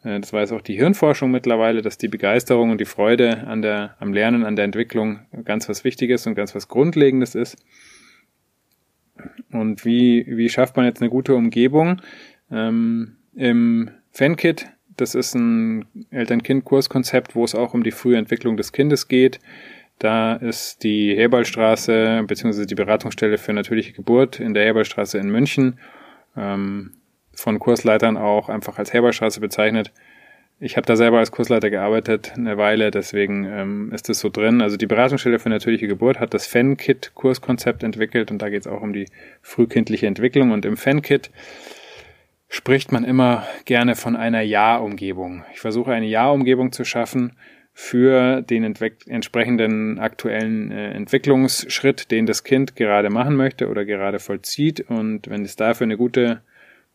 Äh, 0.03 0.19
das 0.21 0.31
weiß 0.31 0.53
auch 0.53 0.61
die 0.61 0.75
Hirnforschung 0.75 1.29
mittlerweile, 1.29 1.81
dass 1.81 1.97
die 1.97 2.07
Begeisterung 2.07 2.71
und 2.71 2.79
die 2.79 2.85
Freude 2.85 3.45
an 3.45 3.61
der, 3.61 3.95
am 3.99 4.13
Lernen, 4.13 4.45
an 4.45 4.55
der 4.55 4.65
Entwicklung 4.65 5.19
ganz 5.43 5.67
was 5.67 5.83
Wichtiges 5.83 6.25
und 6.25 6.35
ganz 6.35 6.55
was 6.55 6.67
Grundlegendes 6.67 7.35
ist. 7.35 7.57
Und 9.51 9.85
wie, 9.85 10.25
wie 10.27 10.49
schafft 10.49 10.77
man 10.77 10.85
jetzt 10.85 11.01
eine 11.01 11.09
gute 11.09 11.35
Umgebung? 11.35 12.01
Ähm, 12.51 13.17
Im 13.35 13.91
FanKit 14.11 14.67
das 14.97 15.15
ist 15.15 15.35
ein 15.35 15.85
Eltern-Kind-Kurskonzept, 16.11 17.35
wo 17.35 17.43
es 17.43 17.55
auch 17.55 17.73
um 17.73 17.83
die 17.83 17.91
frühe 17.91 18.17
Entwicklung 18.17 18.57
des 18.57 18.71
Kindes 18.71 19.07
geht. 19.07 19.39
Da 19.99 20.35
ist 20.35 20.83
die 20.83 21.15
Heberlstraße 21.15 22.23
bzw. 22.27 22.65
die 22.65 22.75
Beratungsstelle 22.75 23.37
für 23.37 23.53
natürliche 23.53 23.93
Geburt 23.93 24.39
in 24.39 24.53
der 24.53 24.65
Heberlstraße 24.65 25.17
in 25.17 25.29
München 25.29 25.79
ähm, 26.35 26.91
von 27.33 27.59
Kursleitern 27.59 28.17
auch 28.17 28.49
einfach 28.49 28.77
als 28.77 28.93
Heberlstraße 28.93 29.39
bezeichnet. 29.39 29.91
Ich 30.59 30.77
habe 30.77 30.87
da 30.87 30.95
selber 30.95 31.19
als 31.19 31.31
Kursleiter 31.31 31.69
gearbeitet 31.69 32.33
eine 32.35 32.57
Weile, 32.57 32.89
deswegen 32.89 33.43
ähm, 33.43 33.91
ist 33.93 34.09
es 34.09 34.19
so 34.19 34.29
drin. 34.29 34.61
Also 34.61 34.77
die 34.77 34.85
Beratungsstelle 34.85 35.37
für 35.37 35.49
natürliche 35.49 35.87
Geburt 35.87 36.19
hat 36.19 36.33
das 36.33 36.47
FEN-Kit-Kurskonzept 36.47 37.83
entwickelt 37.83 38.31
und 38.31 38.41
da 38.41 38.49
geht 38.49 38.61
es 38.61 38.67
auch 38.67 38.81
um 38.81 38.93
die 38.93 39.07
frühkindliche 39.41 40.07
Entwicklung. 40.07 40.51
Und 40.51 40.65
im 40.65 40.77
FEN-Kit 40.77 41.29
spricht 42.55 42.93
man 42.93 43.03
immer 43.03 43.45
gerne 43.65 43.97
von 43.97 44.15
einer 44.15 44.39
Ja-Umgebung. 44.39 45.43
Ich 45.53 45.59
versuche 45.59 45.91
eine 45.91 46.05
Ja-Umgebung 46.05 46.71
zu 46.71 46.85
schaffen 46.85 47.33
für 47.73 48.41
den 48.43 48.63
entsprechenden 48.63 49.99
aktuellen 49.99 50.71
äh, 50.71 50.91
Entwicklungsschritt, 50.91 52.11
den 52.11 52.25
das 52.25 52.45
Kind 52.45 52.77
gerade 52.77 53.09
machen 53.09 53.35
möchte 53.35 53.67
oder 53.67 53.83
gerade 53.83 54.19
vollzieht. 54.19 54.85
Und 54.87 55.29
wenn 55.29 55.43
es 55.43 55.57
dafür 55.57 55.83
eine 55.83 55.97
gute, 55.97 56.43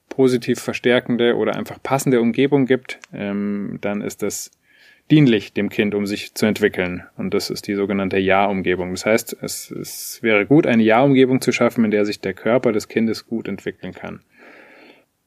positiv 0.09 0.61
verstärkende 0.61 1.37
oder 1.37 1.57
einfach 1.57 1.83
passende 1.83 2.23
Umgebung 2.23 2.64
gibt, 2.64 2.99
ähm, 3.12 3.76
dann 3.83 4.00
ist 4.00 4.23
das 4.23 4.50
dienlich 5.11 5.52
dem 5.52 5.69
Kind, 5.69 5.95
um 5.95 6.07
sich 6.07 6.35
zu 6.35 6.47
entwickeln. 6.47 7.02
Und 7.19 7.35
das 7.35 7.50
ist 7.50 7.67
die 7.67 7.75
sogenannte 7.75 8.17
Ja-Umgebung. 8.17 8.93
Das 8.93 9.05
heißt, 9.05 9.37
es, 9.43 9.71
es 9.71 10.23
wäre 10.23 10.47
gut, 10.47 10.67
eine 10.67 10.85
Ja-Umgebung 10.85 11.43
zu 11.43 11.52
schaffen, 11.52 11.85
in 11.85 11.90
der 11.90 12.07
sich 12.07 12.19
der 12.19 12.33
Körper 12.33 12.73
des 12.73 12.88
Kindes 12.88 13.26
gut 13.26 13.47
entwickeln 13.47 13.93
kann. 13.93 14.23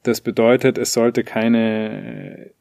Das 0.04 0.22
bedeutet, 0.22 0.78
es 0.78 0.94
sollte 0.94 1.24
keine 1.24 2.52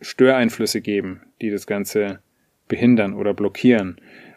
Störeinflüsse 0.00 0.80
geben, 0.80 1.22
die 1.40 1.50
das 1.50 1.66
Ganze 1.66 2.20
behindern 2.68 3.14
oder 3.14 3.34
blockieren. 3.34 3.96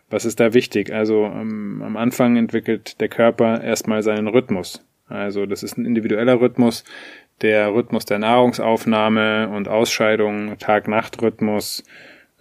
Was 0.10 0.26
ist 0.26 0.40
da 0.40 0.54
wichtig? 0.54 0.94
Also 0.94 1.26
ähm, 1.26 1.82
am 1.84 1.98
Anfang 1.98 2.38
entwickelt 2.38 3.00
der 3.00 3.10
Körper 3.10 3.62
erstmal 3.62 4.02
seinen 4.02 4.28
Rhythmus. 4.28 4.86
Also 5.08 5.46
das 5.46 5.64
ist 5.64 5.78
ein 5.78 5.86
individueller 5.86 6.40
Rhythmus, 6.40 6.86
der 7.42 7.74
Rhythmus 7.74 8.06
der 8.06 8.20
Nahrungsaufnahme 8.20 9.50
und 9.50 9.68
Ausscheidung, 9.68 10.58
Tag-Nacht-Rhythmus 10.58 11.84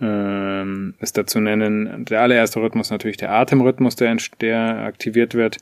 ähm, 0.01 0.95
ist 1.01 1.17
da 1.19 1.27
zu 1.27 1.41
nennen. 1.41 2.05
Der 2.05 2.21
allererste 2.21 2.61
Rhythmus 2.61 2.91
natürlich 2.91 3.17
der 3.17 3.33
Atemrhythmus, 3.33 3.97
der, 3.97 4.17
der 4.41 4.83
aktiviert 4.85 5.35
wird 5.35 5.59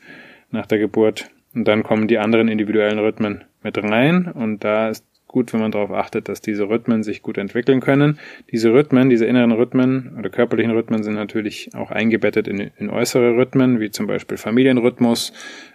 nach 0.50 0.66
der 0.66 0.78
Geburt. 0.78 1.30
Und 1.54 1.66
dann 1.66 1.82
kommen 1.82 2.08
die 2.08 2.18
anderen 2.18 2.48
individuellen 2.48 2.98
Rhythmen 2.98 3.44
mit 3.62 3.78
rein. 3.82 4.30
Und 4.30 4.64
da 4.64 4.88
ist 4.88 5.04
gut, 5.28 5.52
wenn 5.52 5.60
man 5.60 5.70
darauf 5.70 5.92
achtet, 5.92 6.28
dass 6.28 6.40
diese 6.40 6.68
Rhythmen 6.68 7.02
sich 7.02 7.22
gut 7.22 7.38
entwickeln 7.38 7.80
können. 7.80 8.18
diese 8.50 8.72
Rhythmen, 8.72 9.10
diese 9.10 9.26
inneren 9.26 9.52
Rhythmen 9.52 10.16
oder 10.18 10.30
körperlichen 10.30 10.72
Rhythmen 10.72 11.02
sind 11.02 11.14
natürlich 11.14 11.70
auch 11.74 11.90
eingebettet 11.90 12.48
in, 12.48 12.70
in 12.76 12.90
äußere 12.90 13.36
Rhythmen, 13.36 13.78
wie 13.78 13.90
zum 13.90 14.06
Beispiel 14.06 14.38
Familienrhythmus, 14.38 15.32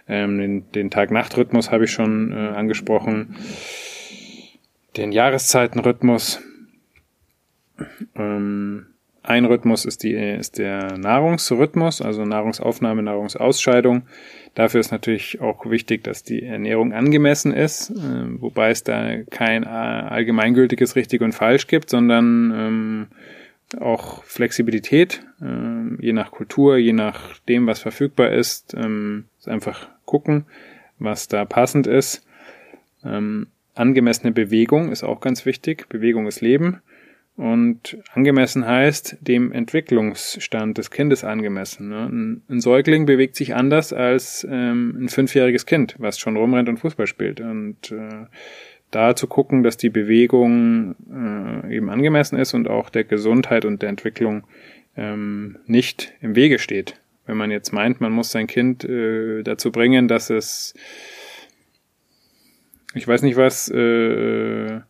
ähm, 0.08 0.38
den, 0.38 0.72
den 0.72 0.90
Tag-Nacht-Rhythmus 0.90 1.70
habe 1.70 1.84
ich 1.84 1.92
schon 1.92 2.32
äh, 2.32 2.34
angesprochen, 2.34 3.36
den 4.96 5.12
Jahreszeitenrhythmus. 5.12 6.42
Ähm, 8.16 8.86
ein 9.24 9.46
Rhythmus 9.46 9.86
ist, 9.86 10.02
die, 10.02 10.12
ist 10.12 10.58
der 10.58 10.98
Nahrungsrhythmus, 10.98 12.02
also 12.02 12.24
Nahrungsaufnahme, 12.26 13.02
Nahrungsausscheidung. 13.02 14.02
Dafür 14.54 14.80
ist 14.80 14.92
natürlich 14.92 15.40
auch 15.40 15.68
wichtig, 15.68 16.04
dass 16.04 16.22
die 16.22 16.42
Ernährung 16.42 16.92
angemessen 16.92 17.52
ist, 17.52 17.90
äh, 17.90 18.40
wobei 18.40 18.70
es 18.70 18.84
da 18.84 19.22
kein 19.30 19.62
äh, 19.62 19.66
allgemeingültiges 19.66 20.94
richtig 20.94 21.22
und 21.22 21.32
falsch 21.32 21.66
gibt, 21.66 21.88
sondern 21.88 22.52
ähm, 22.54 23.06
auch 23.80 24.22
Flexibilität, 24.24 25.22
äh, 25.40 26.02
je 26.02 26.12
nach 26.12 26.30
Kultur, 26.30 26.76
je 26.76 26.92
nach 26.92 27.38
dem, 27.48 27.66
was 27.66 27.80
verfügbar 27.80 28.30
ist, 28.30 28.74
ähm, 28.74 29.24
ist 29.38 29.48
einfach 29.48 29.88
gucken, 30.04 30.44
was 30.98 31.28
da 31.28 31.46
passend 31.46 31.86
ist. 31.86 32.26
Ähm, 33.02 33.46
angemessene 33.74 34.32
Bewegung 34.32 34.92
ist 34.92 35.02
auch 35.02 35.22
ganz 35.22 35.46
wichtig. 35.46 35.88
Bewegung 35.88 36.26
ist 36.26 36.42
Leben. 36.42 36.82
Und 37.36 37.98
angemessen 38.12 38.64
heißt 38.64 39.16
dem 39.20 39.50
Entwicklungsstand 39.50 40.78
des 40.78 40.92
Kindes 40.92 41.24
angemessen. 41.24 41.88
Ne? 41.88 42.42
Ein, 42.48 42.60
Säugling 42.60 43.06
bewegt 43.06 43.34
sich 43.34 43.56
anders 43.56 43.92
als 43.92 44.46
ähm, 44.48 44.96
ein 45.00 45.08
fünfjähriges 45.08 45.66
Kind, 45.66 45.96
was 45.98 46.18
schon 46.18 46.36
rumrennt 46.36 46.68
und 46.68 46.78
Fußball 46.78 47.08
spielt. 47.08 47.40
Und 47.40 47.90
äh, 47.90 48.26
da 48.92 49.16
zu 49.16 49.26
gucken, 49.26 49.64
dass 49.64 49.76
die 49.76 49.90
Bewegung 49.90 50.94
äh, 51.10 51.76
eben 51.76 51.90
angemessen 51.90 52.38
ist 52.38 52.54
und 52.54 52.68
auch 52.68 52.88
der 52.88 53.02
Gesundheit 53.02 53.64
und 53.64 53.82
der 53.82 53.88
Entwicklung 53.88 54.46
ähm, 54.96 55.58
nicht 55.66 56.12
im 56.20 56.36
Wege 56.36 56.60
steht. 56.60 57.00
Wenn 57.26 57.36
man 57.36 57.50
jetzt 57.50 57.72
meint, 57.72 58.00
man 58.00 58.12
muss 58.12 58.30
sein 58.30 58.46
Kind 58.46 58.84
äh, 58.84 59.42
dazu 59.42 59.72
bringen, 59.72 60.06
dass 60.06 60.30
es, 60.30 60.74
ich 62.94 63.08
weiß 63.08 63.22
nicht 63.22 63.36
was, 63.36 63.68
äh, 63.70 64.80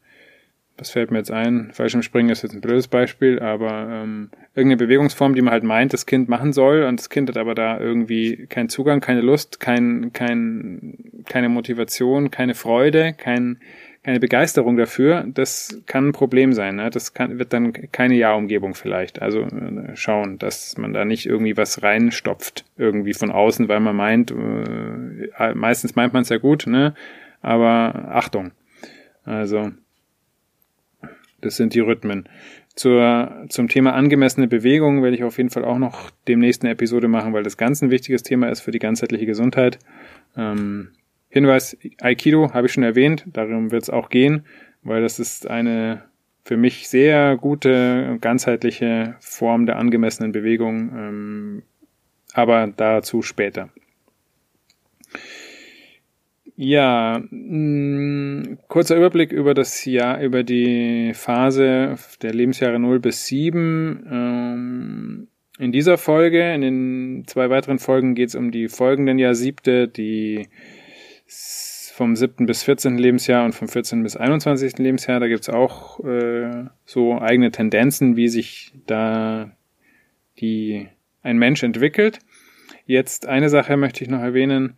was 0.77 0.91
fällt 0.91 1.11
mir 1.11 1.19
jetzt 1.19 1.31
ein? 1.31 1.71
Fallschirmspringen 1.73 2.33
ist 2.33 2.43
jetzt 2.43 2.55
ein 2.55 2.61
blödes 2.61 2.89
Beispiel, 2.89 3.39
aber 3.39 3.89
ähm, 3.91 4.31
irgendeine 4.55 4.79
Bewegungsform, 4.79 5.35
die 5.35 5.43
man 5.43 5.53
halt 5.53 5.63
meint, 5.63 5.93
das 5.93 6.05
Kind 6.05 6.29
machen 6.29 6.53
soll 6.53 6.83
und 6.83 6.99
das 6.99 7.11
Kind 7.11 7.29
hat 7.29 7.37
aber 7.37 7.55
da 7.55 7.79
irgendwie 7.79 8.47
keinen 8.49 8.69
Zugang, 8.69 9.01
keine 9.01 9.21
Lust, 9.21 9.61
kein, 9.61 10.13
kein, 10.13 10.99
keine 11.27 11.49
Motivation, 11.49 12.33
keine 12.33 12.55
Freude, 12.55 13.13
kein, 13.13 13.59
keine 14.03 14.19
Begeisterung 14.19 14.77
dafür, 14.77 15.25
das 15.29 15.81
kann 15.87 16.09
ein 16.09 16.13
Problem 16.13 16.53
sein. 16.53 16.77
Ne? 16.77 16.91
Das 16.91 17.15
kann, 17.15 17.39
wird 17.39 17.53
dann 17.53 17.73
keine 17.93 18.15
Ja-Umgebung 18.15 18.75
vielleicht. 18.75 19.23
Also 19.23 19.43
äh, 19.43 19.95
schauen, 19.95 20.39
dass 20.39 20.77
man 20.77 20.93
da 20.93 21.05
nicht 21.05 21.27
irgendwie 21.27 21.57
was 21.57 21.85
reinstopft, 21.85 22.65
irgendwie 22.77 23.15
von 23.15 23.31
außen, 23.31 23.69
weil 23.69 23.81
man 23.81 23.95
meint, 23.95 24.33
äh, 24.33 25.55
meistens 25.55 25.95
meint 25.95 26.13
man 26.13 26.23
es 26.23 26.31
ja 26.31 26.39
gut, 26.39 26.67
ne? 26.67 26.95
aber 27.43 28.11
Achtung. 28.11 28.51
Also 29.25 29.71
das 31.45 31.57
sind 31.57 31.75
die 31.75 31.81
Rhythmen. 31.81 32.29
Zur, 32.75 33.47
zum 33.49 33.69
Thema 33.69 33.95
angemessene 33.95 34.49
Bewegung 34.49 35.03
werde 35.03 35.17
ich 35.17 35.25
auf 35.25 35.37
jeden 35.37 35.51
Fall 35.51 35.65
auch 35.65 35.79
noch 35.79 36.11
demnächst 36.27 36.63
eine 36.63 36.73
Episode 36.73 37.09
machen, 37.09 37.33
weil 37.33 37.43
das 37.43 37.57
ganz 37.57 37.83
ein 37.83 37.91
wichtiges 37.91 38.23
Thema 38.23 38.49
ist 38.49 38.61
für 38.61 38.73
die 38.73 38.79
ganzheitliche 38.79 39.27
Gesundheit. 39.27 39.79
Ähm, 40.37 40.89
Hinweis, 41.29 41.77
Aikido 42.01 42.53
habe 42.53 42.69
ich 42.69 42.73
schon 42.73 42.85
erwähnt, 42.85 43.25
darum 43.27 43.73
wird 43.73 43.83
es 43.83 43.91
auch 43.91 44.09
gehen, 44.09 44.47
weil 44.83 45.03
das 45.03 45.19
ist 45.19 45.49
eine 45.49 46.05
für 46.45 46.57
mich 46.57 46.89
sehr 46.89 47.37
gute, 47.37 48.19
ganzheitliche 48.21 49.17
Form 49.19 49.67
der 49.67 49.77
angemessenen 49.77 50.33
Bewegung, 50.33 50.93
ähm, 50.95 51.63
aber 52.35 52.67
dazu 52.77 53.23
später. 53.23 53.71
Ja, 56.57 57.21
mh, 57.31 58.49
mm, 58.51 58.59
kurzer 58.69 58.97
Überblick 58.97 59.33
über 59.33 59.55
das 59.55 59.85
Jahr, 59.85 60.21
über 60.21 60.45
die 60.45 61.13
Phase 61.15 61.97
der 62.23 62.33
Lebensjahre 62.33 62.79
0 62.79 63.01
bis 63.01 63.27
7. 63.27 64.07
Ähm, 64.11 65.29
in 65.59 65.73
dieser 65.73 65.99
Folge, 65.99 66.53
in 66.55 66.61
den 66.61 67.25
zwei 67.27 67.51
weiteren 67.51 67.79
Folgen 67.79 68.15
geht 68.15 68.29
es 68.29 68.35
um 68.35 68.51
die 68.51 68.69
folgenden 68.69 69.19
Jahr 69.19 69.35
siebte, 69.35 69.89
die 69.89 70.49
vom 71.27 72.17
7. 72.17 72.47
bis 72.47 72.65
14. 72.65 72.99
Lebensjahr 72.99 73.45
und 73.45 73.55
vom 73.55 73.69
14. 73.69 74.03
bis 74.03 74.17
21. 74.17 74.79
Lebensjahr. 74.79 75.21
Da 75.21 75.29
gibt's 75.29 75.49
auch 75.49 76.01
äh, 76.05 76.67
so 76.85 77.19
eigene 77.21 77.51
Tendenzen, 77.51 78.17
wie 78.17 78.29
sich 78.29 78.73
da 78.87 79.53
die 80.41 80.89
ein 81.23 81.39
Mensch 81.39 81.63
entwickelt. 81.63 82.19
Jetzt 82.87 83.27
eine 83.27 83.49
Sache 83.49 83.77
möchte 83.77 84.05
ich 84.05 84.11
noch 84.11 84.21
erwähnen 84.21 84.77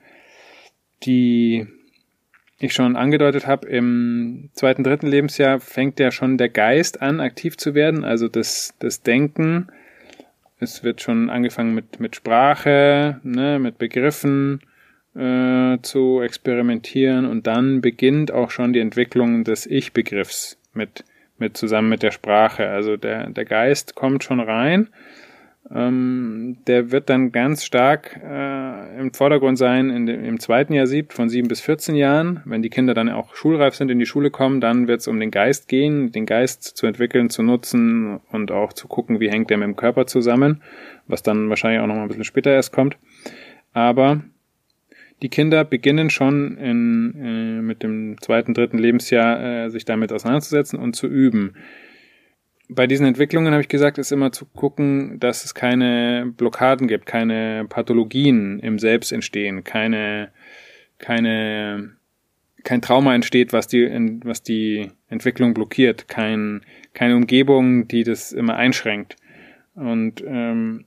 die 1.05 1.67
ich 2.59 2.73
schon 2.73 2.97
angedeutet 2.97 3.47
habe, 3.47 3.69
im 3.69 4.51
zweiten, 4.55 4.83
dritten 4.83 5.07
Lebensjahr 5.07 5.61
fängt 5.61 6.01
ja 6.01 6.11
schon 6.11 6.39
der 6.39 6.49
Geist 6.49 7.03
an, 7.03 7.21
aktiv 7.21 7.57
zu 7.57 7.75
werden, 7.75 8.05
also 8.05 8.29
das, 8.29 8.75
das 8.79 9.03
Denken. 9.03 9.69
Es 10.59 10.83
wird 10.83 11.03
schon 11.03 11.29
angefangen 11.29 11.75
mit, 11.75 12.01
mit 12.01 12.17
Sprache, 12.17 13.21
ne, 13.23 13.59
mit 13.59 13.77
Begriffen 13.77 14.61
äh, 15.15 15.79
zu 15.83 16.23
experimentieren 16.23 17.27
und 17.27 17.47
dann 17.47 17.83
beginnt 17.83 18.33
auch 18.33 18.51
schon 18.51 18.73
die 18.73 18.81
Entwicklung 18.81 19.45
des 19.45 19.67
Ich-Begriffs 19.67 20.59
mit, 20.73 21.05
mit 21.37 21.59
zusammen 21.59 21.91
mit 21.91 22.03
der 22.03 22.11
Sprache. 22.11 22.69
Also 22.69 22.97
der, 22.97 23.29
der 23.29 23.45
Geist 23.45 23.95
kommt 23.95 24.25
schon 24.25 24.41
rein 24.41 24.89
ähm, 25.75 26.59
der 26.67 26.93
wird 26.93 27.11
dann 27.11 27.33
ganz 27.33 27.65
stark 27.65 28.21
äh, 28.23 29.01
im 29.01 29.13
Vordergrund 29.13 29.59
sein 29.59 29.91
in 29.91 30.07
dem, 30.07 30.25
im 30.25 30.39
zweiten 30.39 30.73
Jahr 30.73 30.87
siebt, 30.87 31.13
von 31.13 31.29
sieben 31.29 31.49
bis 31.49 31.61
14 31.61 31.97
Jahren. 31.97 32.41
Wenn 32.45 32.63
die 32.63 32.71
Kinder 32.71 32.95
dann 32.95 33.09
auch 33.09 33.35
schulreif 33.35 33.75
sind, 33.75 33.91
in 33.91 33.99
die 33.99 34.07
Schule 34.07 34.31
kommen, 34.31 34.61
dann 34.61 34.87
wird 34.87 35.01
es 35.01 35.09
um 35.09 35.19
den 35.19 35.31
Geist 35.31 35.67
gehen, 35.69 36.13
den 36.13 36.25
Geist 36.25 36.63
zu 36.63 36.87
entwickeln, 36.87 37.31
zu 37.31 37.43
nutzen 37.43 38.21
und 38.31 38.53
auch 38.53 38.73
zu 38.73 38.87
gucken, 38.87 39.19
wie 39.19 39.31
hängt 39.31 39.51
der 39.51 39.57
mit 39.57 39.67
dem 39.67 39.77
Körper 39.77 40.07
zusammen, 40.07 40.63
was 41.09 41.23
dann 41.23 41.49
wahrscheinlich 41.49 41.81
auch 41.81 41.87
noch 41.87 41.97
mal 41.97 42.03
ein 42.03 42.09
bisschen 42.09 42.25
später 42.25 42.53
erst 42.53 42.73
kommt. 42.73 42.97
Aber 43.73 44.21
die 45.23 45.31
Kinder 45.31 45.65
beginnen 45.65 46.11
schon 46.11 46.59
in, 46.59 47.15
äh, 47.21 47.63
mit 47.63 47.83
dem 47.83 48.21
zweiten, 48.21 48.55
dritten 48.55 48.79
Lebensjahr 48.79 49.65
äh, 49.65 49.71
sich 49.71 49.85
damit 49.85 50.13
auseinanderzusetzen 50.13 50.79
und 50.79 50.95
zu 50.95 51.09
üben 51.09 51.55
bei 52.69 52.87
diesen 52.87 53.07
Entwicklungen 53.07 53.53
habe 53.53 53.63
ich 53.63 53.69
gesagt, 53.69 53.99
ist 53.99 54.13
immer 54.13 54.33
zu 54.33 54.45
gucken, 54.45 55.21
dass 55.21 55.45
es 55.45 55.55
keine 55.55 56.33
Blockaden 56.37 56.89
gibt, 56.89 57.07
keine 57.07 57.67
Pathologien 57.69 58.59
im 58.61 58.79
Selbst 58.79 59.13
entstehen, 59.13 59.65
keine, 59.65 60.31
keine, 60.99 61.93
kein 62.65 62.83
Trauma 62.83 63.15
entsteht, 63.15 63.53
was 63.53 63.69
die, 63.69 63.89
was 64.25 64.43
die 64.43 64.91
Entwicklung 65.09 65.55
blockiert, 65.55 66.09
kein, 66.09 66.63
keine 66.93 67.17
Umgebung, 67.17 67.87
die 67.89 68.03
das 68.03 68.33
immer 68.33 68.57
einschränkt. 68.57 69.17
Und 69.75 70.25
ähm, 70.27 70.87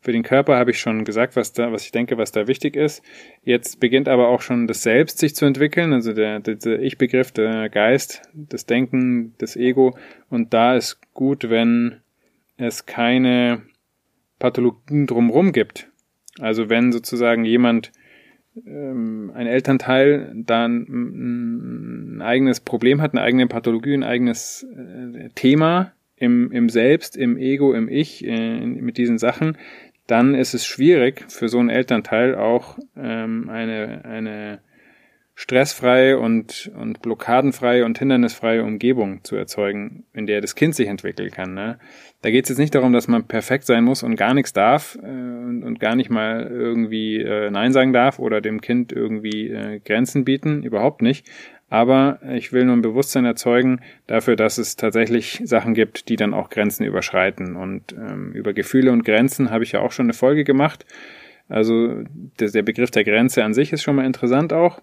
für 0.00 0.12
den 0.12 0.22
Körper 0.22 0.56
habe 0.56 0.70
ich 0.70 0.80
schon 0.80 1.04
gesagt, 1.04 1.36
was 1.36 1.52
da, 1.52 1.72
was 1.72 1.84
ich 1.84 1.92
denke, 1.92 2.16
was 2.16 2.32
da 2.32 2.46
wichtig 2.46 2.74
ist. 2.74 3.02
Jetzt 3.42 3.80
beginnt 3.80 4.08
aber 4.08 4.28
auch 4.28 4.40
schon 4.40 4.66
das 4.66 4.82
Selbst 4.82 5.18
sich 5.18 5.34
zu 5.34 5.44
entwickeln, 5.44 5.92
also 5.92 6.14
der, 6.14 6.40
der 6.40 6.80
Ich-Begriff, 6.80 7.32
der 7.32 7.68
Geist, 7.68 8.22
das 8.32 8.64
Denken, 8.64 9.34
das 9.38 9.56
Ego. 9.56 9.96
Und 10.30 10.54
da 10.54 10.74
ist 10.74 11.00
gut, 11.12 11.50
wenn 11.50 12.00
es 12.56 12.86
keine 12.86 13.62
Pathologien 14.38 15.06
drumherum 15.06 15.52
gibt. 15.52 15.88
Also 16.38 16.70
wenn 16.70 16.92
sozusagen 16.92 17.44
jemand, 17.44 17.92
ähm, 18.66 19.30
ein 19.34 19.46
Elternteil, 19.46 20.32
dann 20.34 20.86
ein 22.18 22.22
eigenes 22.22 22.60
Problem 22.60 23.00
hat, 23.00 23.12
eine 23.12 23.22
eigene 23.22 23.46
Pathologie, 23.46 23.94
ein 23.94 24.02
eigenes 24.04 24.66
äh, 24.74 25.28
Thema 25.34 25.92
im, 26.16 26.52
im 26.52 26.68
Selbst, 26.68 27.16
im 27.16 27.36
Ego, 27.36 27.72
im 27.72 27.88
Ich, 27.88 28.24
äh, 28.26 28.66
mit 28.66 28.98
diesen 28.98 29.18
Sachen, 29.18 29.56
dann 30.10 30.34
ist 30.34 30.54
es 30.54 30.66
schwierig 30.66 31.24
für 31.28 31.48
so 31.48 31.58
einen 31.58 31.70
Elternteil 31.70 32.34
auch 32.34 32.78
ähm, 32.96 33.48
eine, 33.48 34.04
eine 34.04 34.60
stressfreie 35.40 36.18
und, 36.18 36.70
und 36.76 37.00
blockadenfreie 37.00 37.86
und 37.86 37.98
hindernisfreie 37.98 38.62
Umgebung 38.62 39.24
zu 39.24 39.36
erzeugen, 39.36 40.04
in 40.12 40.26
der 40.26 40.42
das 40.42 40.54
Kind 40.54 40.74
sich 40.74 40.86
entwickeln 40.86 41.30
kann. 41.30 41.54
Ne? 41.54 41.78
Da 42.20 42.30
geht 42.30 42.44
es 42.44 42.50
jetzt 42.50 42.58
nicht 42.58 42.74
darum, 42.74 42.92
dass 42.92 43.08
man 43.08 43.26
perfekt 43.26 43.64
sein 43.64 43.84
muss 43.84 44.02
und 44.02 44.16
gar 44.16 44.34
nichts 44.34 44.52
darf 44.52 44.98
äh, 45.02 45.06
und, 45.06 45.62
und, 45.64 45.80
gar 45.80 45.96
nicht 45.96 46.10
mal 46.10 46.46
irgendwie 46.46 47.22
äh, 47.22 47.50
Nein 47.50 47.72
sagen 47.72 47.94
darf 47.94 48.18
oder 48.18 48.42
dem 48.42 48.60
Kind 48.60 48.92
irgendwie 48.92 49.48
äh, 49.48 49.80
Grenzen 49.82 50.26
bieten, 50.26 50.62
überhaupt 50.62 51.00
nicht. 51.00 51.26
Aber 51.70 52.18
ich 52.34 52.52
will 52.52 52.66
nur 52.66 52.76
ein 52.76 52.82
Bewusstsein 52.82 53.24
erzeugen 53.24 53.80
dafür, 54.06 54.36
dass 54.36 54.58
es 54.58 54.76
tatsächlich 54.76 55.40
Sachen 55.44 55.72
gibt, 55.72 56.10
die 56.10 56.16
dann 56.16 56.34
auch 56.34 56.50
Grenzen 56.50 56.84
überschreiten. 56.84 57.56
Und 57.56 57.94
ähm, 57.94 58.32
über 58.32 58.52
Gefühle 58.52 58.92
und 58.92 59.06
Grenzen 59.06 59.50
habe 59.50 59.64
ich 59.64 59.72
ja 59.72 59.80
auch 59.80 59.92
schon 59.92 60.04
eine 60.04 60.12
Folge 60.12 60.44
gemacht. 60.44 60.84
Also 61.48 62.02
der, 62.38 62.50
der 62.50 62.62
Begriff 62.62 62.90
der 62.90 63.04
Grenze 63.04 63.42
an 63.42 63.54
sich 63.54 63.72
ist 63.72 63.82
schon 63.82 63.96
mal 63.96 64.04
interessant 64.04 64.52
auch. 64.52 64.82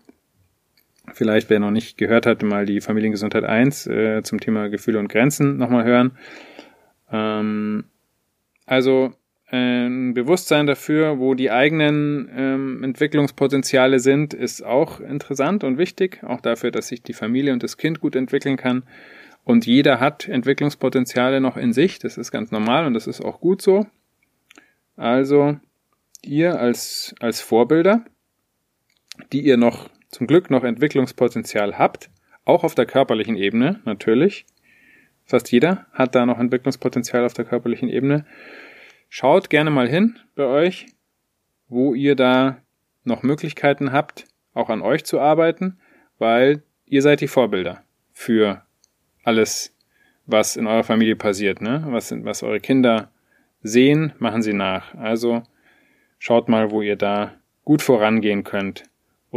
Vielleicht, 1.18 1.50
wer 1.50 1.60
noch 1.60 1.72
nicht 1.72 1.98
gehört 1.98 2.28
hat, 2.28 2.44
mal 2.44 2.68
die 2.68 2.80
Familiengesundheit 2.80 3.44
1 3.44 3.88
äh, 3.88 4.22
zum 4.22 4.40
Thema 4.40 4.70
Gefühle 4.70 5.00
und 5.00 5.08
Grenzen 5.08 5.58
nochmal 5.58 5.84
hören. 5.84 6.12
Ähm, 7.12 7.86
also 8.68 9.14
ein 9.48 10.14
Bewusstsein 10.14 10.68
dafür, 10.68 11.18
wo 11.18 11.34
die 11.34 11.50
eigenen 11.50 12.30
ähm, 12.36 12.84
Entwicklungspotenziale 12.84 13.98
sind, 13.98 14.36
ist 14.36 14.64
auch 14.64 15.00
interessant 15.00 15.64
und 15.64 15.80
wichtig. 15.80 16.22
Auch 16.24 16.40
dafür, 16.40 16.70
dass 16.70 16.90
sich 16.90 17.02
die 17.02 17.14
Familie 17.14 17.52
und 17.52 17.64
das 17.64 17.78
Kind 17.78 18.00
gut 18.00 18.16
entwickeln 18.16 18.56
kann. 18.56 18.84
Und 19.44 19.66
jeder 19.66 20.00
hat 20.00 20.28
Entwicklungspotenziale 20.28 21.42
noch 21.42 21.58
in 21.58 21.74
sich. 21.74 21.98
Das 21.98 22.20
ist 22.20 22.32
ganz 22.32 22.52
normal 22.52 22.86
und 22.86 22.94
das 22.94 23.08
ist 23.08 23.26
auch 23.26 23.40
gut 23.40 23.64
so. 23.64 23.88
Also 24.96 25.58
ihr 26.22 26.60
als, 26.60 27.16
als 27.20 27.42
Vorbilder, 27.42 28.06
die 29.32 29.42
ihr 29.42 29.58
noch 29.58 29.90
zum 30.10 30.28
Glück 30.28 30.50
noch 30.50 30.64
Entwicklungspotenzial 30.64 31.78
habt, 31.78 32.10
auch 32.46 32.64
auf 32.64 32.76
der 32.76 32.86
körperlichen 32.86 33.36
Ebene 33.36 33.82
natürlich. 33.86 34.46
Fast 35.26 35.52
jeder 35.52 35.86
hat 35.92 36.16
da 36.16 36.26
noch 36.26 36.40
Entwicklungspotenzial 36.40 37.26
auf 37.26 37.34
der 37.34 37.46
körperlichen 37.46 37.90
Ebene. 37.90 38.26
Schaut 39.10 39.50
gerne 39.50 39.70
mal 39.70 39.88
hin 39.88 40.18
bei 40.36 40.46
euch, 40.46 40.88
wo 41.68 41.94
ihr 41.94 42.16
da 42.16 42.62
noch 43.04 43.24
Möglichkeiten 43.24 43.92
habt, 43.92 44.26
auch 44.54 44.70
an 44.70 44.82
euch 44.82 45.04
zu 45.04 45.20
arbeiten, 45.20 45.80
weil 46.18 46.64
ihr 46.86 47.02
seid 47.02 47.22
die 47.22 47.28
Vorbilder 47.28 47.84
für 48.14 48.64
alles, 49.24 49.76
was 50.26 50.56
in 50.56 50.68
eurer 50.68 50.84
Familie 50.84 51.16
passiert, 51.16 51.62
ne? 51.62 51.84
Was, 51.88 52.12
was 52.24 52.44
eure 52.44 52.60
Kinder 52.60 53.12
sehen, 53.62 54.14
machen 54.20 54.42
sie 54.42 54.54
nach. 54.54 54.96
Also 54.96 55.44
schaut 56.20 56.48
mal, 56.50 56.72
wo 56.72 56.82
ihr 56.82 56.96
da 56.96 57.34
gut 57.64 57.82
vorangehen 57.82 58.44
könnt 58.44 58.84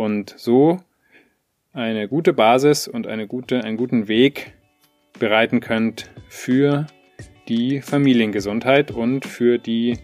und 0.00 0.35
so 0.37 0.80
eine 1.73 2.09
gute 2.09 2.33
Basis 2.33 2.88
und 2.88 3.07
eine 3.07 3.26
gute, 3.26 3.62
einen 3.64 3.76
guten 3.76 4.09
Weg 4.09 4.54
bereiten 5.19 5.61
könnt 5.61 6.11
für 6.28 6.87
die 7.49 7.80
Familiengesundheit 7.80 8.90
und 8.90 9.25
für 9.25 9.59
die 9.59 9.99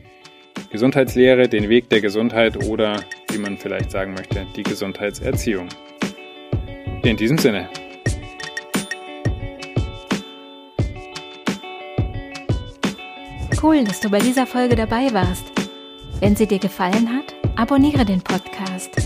Gesundheitslehre, 0.71 1.49
den 1.49 1.69
Weg 1.69 1.89
der 1.91 2.01
Gesundheit 2.01 2.69
oder, 2.69 3.03
wie 3.31 3.39
man 3.39 3.57
vielleicht 3.57 3.91
sagen 3.91 4.15
möchte, 4.15 4.47
die 4.57 4.63
Gesundheitserziehung. 4.63 5.69
In 7.03 7.17
diesem 7.17 7.39
Sinne. 7.39 7.69
Cool, 13.63 13.85
dass 13.85 14.01
du 14.01 14.11
bei 14.11 14.19
dieser 14.19 14.47
Folge 14.47 14.77
dabei 14.77 15.13
warst. 15.13 15.45
Wenn 16.21 16.37
sie 16.37 16.47
dir 16.47 16.59
gefallen 16.59 17.11
hat, 17.15 17.35
abonniere 17.57 18.05
den 18.05 18.21
Podcast. 18.21 19.06